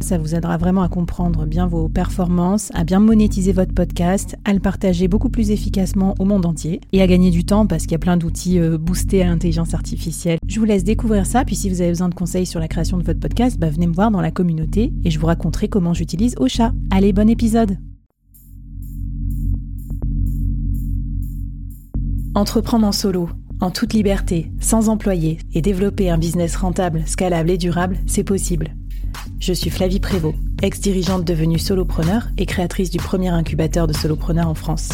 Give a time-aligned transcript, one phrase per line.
[0.00, 4.52] Ça vous aidera vraiment à comprendre bien vos performances, à bien monétiser votre podcast, à
[4.52, 7.92] le partager beaucoup plus efficacement au monde entier et à gagner du temps parce qu'il
[7.92, 10.38] y a plein d'outils euh, boostés à l'intelligence artificielle.
[10.46, 12.96] Je vous laisse découvrir ça, puis si vous avez besoin de conseils sur la création
[12.96, 15.94] de votre podcast, bah, venez me voir dans la communauté et je vous raconterai comment
[15.94, 16.72] j'utilise Ocha.
[16.90, 17.76] Allez, bon épisode
[22.34, 23.28] Entreprendre en solo,
[23.60, 28.77] en toute liberté, sans employé et développer un business rentable, scalable et durable, c'est possible.
[29.40, 34.54] Je suis Flavie Prévost, ex-dirigeante devenue solopreneur et créatrice du premier incubateur de solopreneurs en
[34.54, 34.90] France.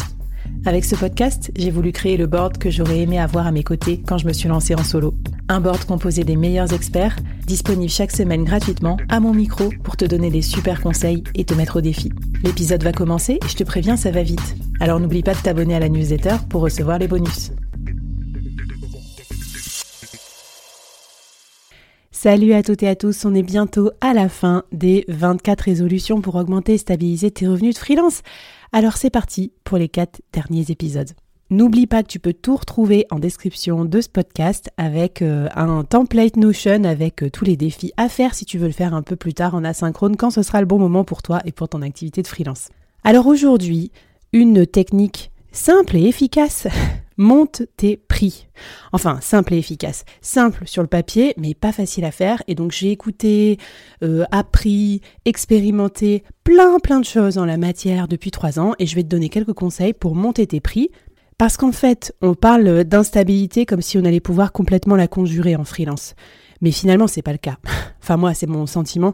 [0.65, 4.01] Avec ce podcast, j'ai voulu créer le board que j'aurais aimé avoir à mes côtés
[4.05, 5.13] quand je me suis lancée en solo.
[5.47, 10.05] Un board composé des meilleurs experts, disponible chaque semaine gratuitement à mon micro pour te
[10.05, 12.11] donner des super conseils et te mettre au défi.
[12.43, 14.55] L'épisode va commencer je te préviens, ça va vite.
[14.79, 17.51] Alors n'oublie pas de t'abonner à la newsletter pour recevoir les bonus.
[22.25, 26.21] Salut à toutes et à tous, on est bientôt à la fin des 24 résolutions
[26.21, 28.23] pour augmenter et stabiliser tes revenus de freelance.
[28.71, 31.11] Alors c'est parti pour les 4 derniers épisodes.
[31.51, 35.83] N'oublie pas que tu peux tout retrouver en description de ce podcast avec euh, un
[35.83, 39.03] template Notion avec euh, tous les défis à faire si tu veux le faire un
[39.03, 41.69] peu plus tard en asynchrone quand ce sera le bon moment pour toi et pour
[41.69, 42.69] ton activité de freelance.
[43.03, 43.91] Alors aujourd'hui,
[44.33, 46.65] une technique simple et efficace
[47.17, 48.47] monte tes prix.
[48.91, 50.05] Enfin, simple et efficace.
[50.21, 52.43] Simple sur le papier, mais pas facile à faire.
[52.47, 53.57] Et donc j'ai écouté,
[54.03, 58.95] euh, appris, expérimenté plein plein de choses en la matière depuis trois ans et je
[58.95, 60.89] vais te donner quelques conseils pour monter tes prix.
[61.37, 65.65] Parce qu'en fait, on parle d'instabilité comme si on allait pouvoir complètement la conjurer en
[65.65, 66.15] freelance.
[66.61, 67.57] Mais finalement, c'est pas le cas.
[68.01, 69.13] enfin, moi, c'est mon sentiment.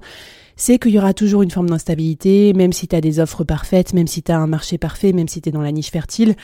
[0.55, 3.93] C'est qu'il y aura toujours une forme d'instabilité, même si tu as des offres parfaites,
[3.93, 6.35] même si tu as un marché parfait, même si tu es dans la niche fertile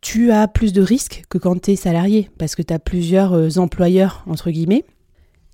[0.00, 3.32] tu as plus de risques que quand tu es salarié, parce que tu as plusieurs
[3.32, 4.84] euh, employeurs, entre guillemets.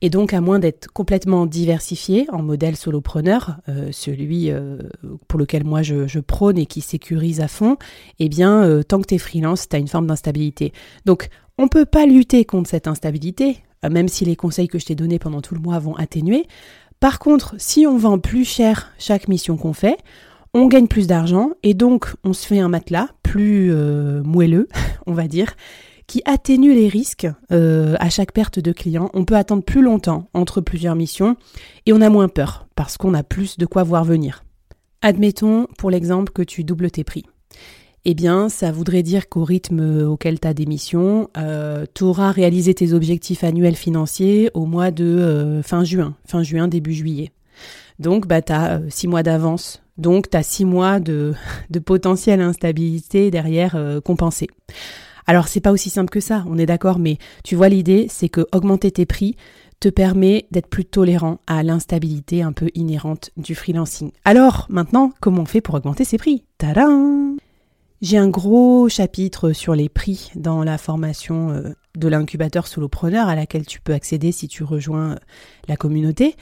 [0.01, 4.79] Et donc, à moins d'être complètement diversifié en modèle solopreneur, euh, celui euh,
[5.29, 7.77] pour lequel moi je, prône et qui sécurise à fond,
[8.19, 10.73] eh bien, tant que tu es freelance, tu as une forme d'instabilité.
[11.05, 13.59] Donc, on ne peut pas lutter contre cette instabilité,
[13.89, 16.47] même si les conseils que je t'ai donnés pendant tout le mois vont atténuer.
[16.99, 19.99] Par contre, si on vend plus cher chaque mission qu'on fait,
[20.55, 24.69] on gagne plus d'argent et donc on se fait un matelas plus euh, moelleux,
[25.07, 25.55] on va dire,
[26.07, 29.11] qui atténue les risques euh, à chaque perte de client.
[29.15, 31.37] On peut attendre plus longtemps entre plusieurs missions
[31.87, 34.45] et on a moins peur parce qu'on a plus de quoi voir venir.
[35.01, 37.25] Admettons pour l'exemple que tu doubles tes prix.
[38.05, 42.33] Eh bien, ça voudrait dire qu'au rythme auquel tu as des missions, euh, tu auras
[42.33, 47.31] réalisé tes objectifs annuels financiers au mois de fin juin, fin juin, début juillet.
[48.01, 51.35] Donc, bah, tu as six mois d'avance donc, tu as six mois de,
[51.71, 54.49] de potentielle instabilité derrière euh, compensée.
[55.27, 58.29] Alors, c'est pas aussi simple que ça, on est d'accord, mais tu vois, l'idée, c'est
[58.29, 59.37] que augmenter tes prix
[59.81, 64.13] te permet d'être plus tolérant à l'instabilité un peu inhérente du freelancing.
[64.25, 66.45] Alors, maintenant, comment on fait pour augmenter ses prix?
[66.59, 67.37] Tadam
[68.01, 73.35] J'ai un gros chapitre sur les prix dans la formation euh, de l'incubateur solopreneur à
[73.35, 75.17] laquelle tu peux accéder si tu rejoins euh,
[75.69, 76.37] la communauté.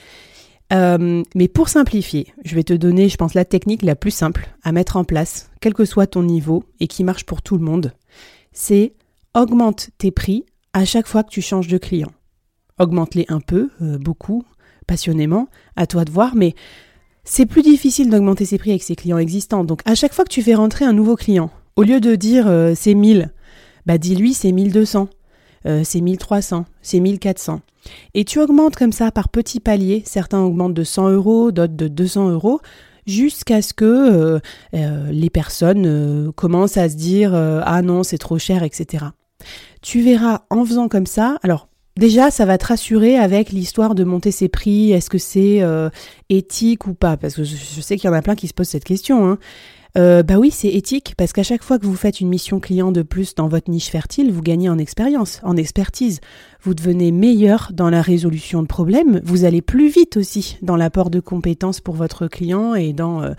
[0.71, 4.49] Euh, mais pour simplifier, je vais te donner, je pense, la technique la plus simple
[4.63, 7.63] à mettre en place, quel que soit ton niveau et qui marche pour tout le
[7.63, 7.93] monde.
[8.53, 8.93] C'est
[9.33, 12.11] augmente tes prix à chaque fois que tu changes de client.
[12.79, 14.43] Augmente-les un peu, euh, beaucoup,
[14.87, 16.55] passionnément, à toi de voir, mais
[17.23, 19.63] c'est plus difficile d'augmenter ses prix avec ses clients existants.
[19.63, 22.47] Donc à chaque fois que tu fais rentrer un nouveau client, au lieu de dire
[22.47, 23.31] euh, c'est 1000,
[23.85, 25.09] bah dis-lui c'est 1200.
[25.65, 27.61] Euh, c'est 1300, c'est 1400.
[28.13, 31.87] Et tu augmentes comme ça par petits paliers, certains augmentent de 100 euros, d'autres de
[31.87, 32.61] 200 euros,
[33.07, 34.39] jusqu'à ce que euh,
[34.75, 39.05] euh, les personnes commencent à se dire ah non c'est trop cher, etc.
[39.81, 41.67] Tu verras en faisant comme ça, alors
[41.97, 44.91] Déjà, ça va te rassurer avec l'histoire de monter ses prix.
[44.91, 45.61] Est-ce que c'est
[46.29, 47.17] éthique ou pas?
[47.17, 49.27] Parce que je, sais qu'il y en a plein qui se posent cette question.
[49.29, 49.39] Hein.
[49.97, 52.91] Euh, bah oui, c'est éthique parce qu'à chaque fois que vous faites une mission client
[52.91, 56.21] de plus dans votre niche fertile, vous gagnez en expérience, en expertise.
[56.61, 59.19] Vous devenez meilleur dans la résolution de problèmes.
[59.23, 63.31] Vous allez plus vite aussi dans l'apport de compétences pour votre client et dans euh,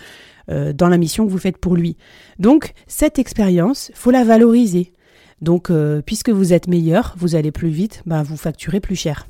[0.51, 1.97] euh, dans la mission que vous faites pour lui.
[2.39, 4.93] Donc cette expérience, faut la valoriser.
[5.41, 5.73] Donc
[6.07, 9.27] puisque vous êtes meilleur, vous allez plus vite, bah vous facturez plus cher.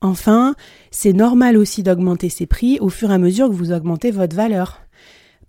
[0.00, 0.56] Enfin,
[0.90, 4.34] c'est normal aussi d'augmenter ses prix au fur et à mesure que vous augmentez votre
[4.34, 4.81] valeur.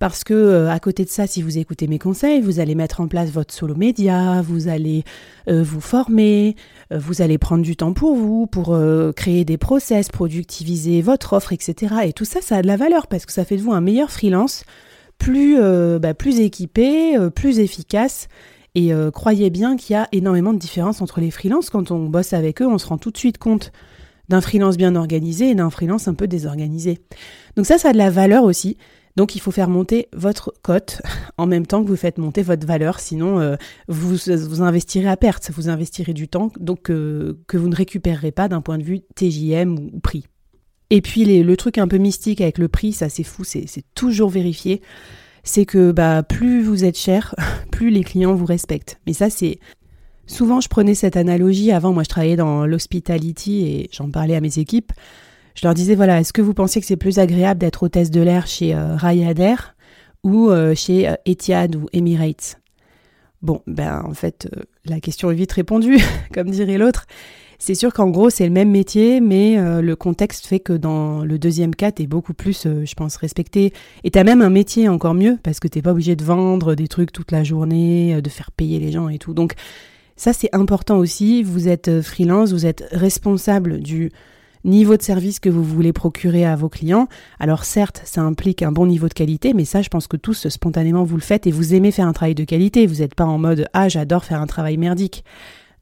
[0.04, 3.00] Parce que euh, à côté de ça, si vous écoutez mes conseils, vous allez mettre
[3.00, 5.06] en place votre solo média, vous allez
[5.48, 6.58] euh, vous former,
[6.92, 8.78] euh, vous allez prendre du temps pour vous, pour
[9.16, 11.96] créer des process, productiviser votre offre, etc.
[12.04, 13.80] Et tout ça, ça a de la valeur parce que ça fait de vous un
[13.80, 14.66] meilleur freelance,
[15.20, 15.58] plus,
[16.02, 18.28] bah, plus équipé, plus efficace.
[18.76, 21.70] Et croyez bien qu'il y a énormément de différences entre les freelances.
[21.70, 23.72] Quand on bosse avec eux, on se rend tout de suite compte
[24.28, 27.00] d'un freelance bien organisé et d'un freelance un peu désorganisé.
[27.56, 28.76] Donc ça, ça a de la valeur aussi.
[29.16, 31.02] Donc il faut faire monter votre cote
[31.38, 33.56] en même temps que vous faites monter votre valeur, sinon euh,
[33.88, 38.32] vous, vous investirez à perte, vous investirez du temps donc euh, que vous ne récupérerez
[38.32, 40.26] pas d'un point de vue TJM ou, prix.
[40.90, 44.30] Et puis le truc un peu mystique avec le prix, ça c'est fou, c'est toujours
[44.30, 44.82] vérifié,
[45.44, 47.36] c'est que bah, plus vous êtes cher,
[47.72, 49.00] plus les clients vous respectent.
[49.08, 49.60] Mais ça c'est...
[50.26, 54.42] Souvent je prenais cette analogie, avant moi je travaillais dans l'hospitality et j'en parlais à
[54.42, 54.94] mes équipes,
[55.56, 58.22] je leur disais, voilà, est-ce que vous pensez que c'est plus agréable d'être hôtesse de
[58.22, 59.76] l'air chez euh, Ryanair
[60.24, 62.60] ou euh, chez euh, Etihad ou Emirates?
[63.42, 64.50] Bon, ben en fait,
[64.86, 66.00] la question est vite répondue,
[66.34, 67.06] comme dirait l'autre.
[67.60, 71.40] C'est sûr qu'en gros, c'est le même métier, mais le contexte fait que dans le
[71.40, 73.72] deuxième cas, t'es beaucoup plus, je pense, respecté.
[74.04, 76.90] Et t'as même un métier encore mieux, parce que t'es pas obligé de vendre des
[76.90, 79.34] trucs toute la journée, de faire payer les gens et tout.
[79.34, 79.54] Donc,
[80.18, 81.42] ça, c'est important aussi.
[81.42, 84.12] Vous êtes freelance, vous êtes responsable du
[84.64, 87.08] niveau de service que vous voulez procurer à vos clients.
[87.40, 90.48] Alors certes, ça implique un bon niveau de qualité, mais ça, je pense que tous,
[90.48, 92.88] spontanément, vous le faites et vous aimez faire un travail de qualité.
[92.88, 95.24] Vous n'êtes pas en mode⁇ Ah, j'adore faire un travail merdique⁇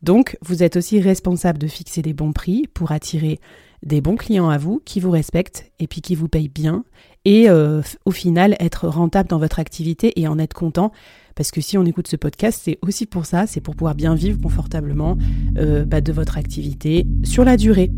[0.02, 3.40] donc, vous êtes aussi responsable de fixer des bons prix pour attirer
[3.84, 6.84] des bons clients à vous qui vous respectent et puis qui vous payent bien
[7.26, 10.92] et euh, au final être rentable dans votre activité et en être content
[11.36, 14.14] parce que si on écoute ce podcast, c'est aussi pour ça, c'est pour pouvoir bien
[14.16, 15.18] vivre confortablement
[15.58, 17.92] euh, bah, de votre activité sur la durée.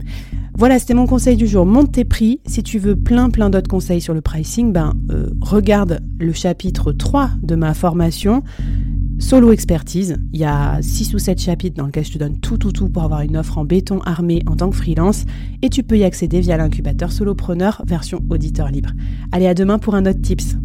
[0.56, 1.66] Voilà, c'était mon conseil du jour.
[1.66, 2.40] Monte tes prix.
[2.46, 6.92] Si tu veux plein plein d'autres conseils sur le pricing, ben euh, regarde le chapitre
[6.92, 8.44] 3 de ma formation
[9.18, 10.18] Solo Expertise.
[10.32, 12.88] Il y a 6 ou 7 chapitres dans lesquels je te donne tout tout tout
[12.88, 15.26] pour avoir une offre en béton armé en tant que freelance
[15.64, 18.92] et tu peux y accéder via l'incubateur Solopreneur version auditeur libre.
[19.32, 20.56] Allez, à demain pour un autre tips.